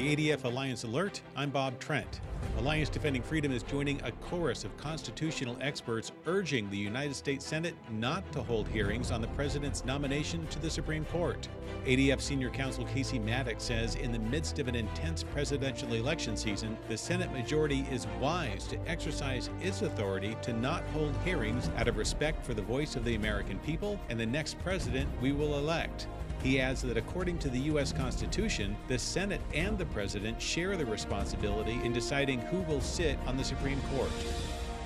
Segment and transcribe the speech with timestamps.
[0.00, 2.22] the ADF Alliance Alert, I'm Bob Trent.
[2.56, 7.74] Alliance Defending Freedom is joining a chorus of constitutional experts urging the United States Senate
[7.90, 11.46] not to hold hearings on the president's nomination to the Supreme Court.
[11.84, 16.78] ADF Senior Counsel Casey Mattox says in the midst of an intense presidential election season,
[16.88, 21.98] the Senate majority is wise to exercise its authority to not hold hearings out of
[21.98, 26.06] respect for the voice of the American people and the next president we will elect.
[26.42, 27.92] He adds that according to the U.S.
[27.92, 33.36] Constitution, the Senate and the President share the responsibility in deciding who will sit on
[33.36, 34.10] the Supreme Court.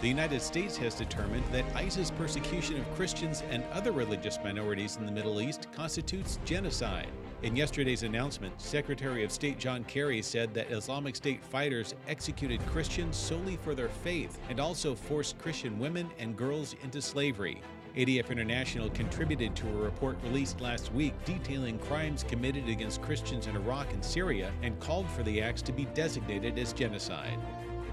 [0.00, 5.06] The United States has determined that ISIS persecution of Christians and other religious minorities in
[5.06, 7.06] the Middle East constitutes genocide.
[7.42, 13.16] In yesterday's announcement, Secretary of State John Kerry said that Islamic State fighters executed Christians
[13.16, 17.62] solely for their faith and also forced Christian women and girls into slavery.
[17.96, 23.54] ADF International contributed to a report released last week detailing crimes committed against Christians in
[23.54, 27.38] Iraq and Syria and called for the acts to be designated as genocide.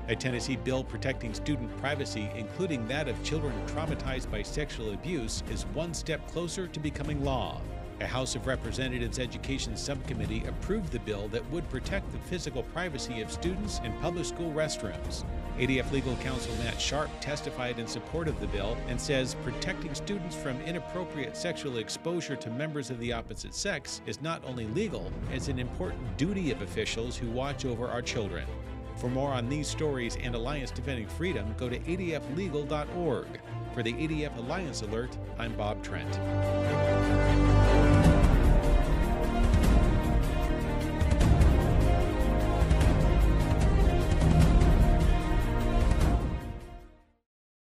[0.07, 5.67] A Tennessee bill protecting student privacy, including that of children traumatized by sexual abuse, is
[5.67, 7.61] one step closer to becoming law.
[8.01, 13.21] A House of Representatives Education Subcommittee approved the bill that would protect the physical privacy
[13.21, 15.23] of students in public school restrooms.
[15.59, 20.35] ADF legal counsel Matt Sharp testified in support of the bill and says protecting students
[20.35, 25.47] from inappropriate sexual exposure to members of the opposite sex is not only legal, it's
[25.47, 28.47] an important duty of officials who watch over our children.
[28.97, 33.27] For more on these stories and Alliance Defending Freedom, go to adflegal.org.
[33.73, 36.19] For the ADF Alliance Alert, I'm Bob Trent.